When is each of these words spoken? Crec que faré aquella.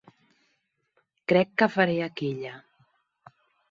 Crec 1.33 1.53
que 1.63 1.71
faré 1.77 2.01
aquella. 2.09 2.59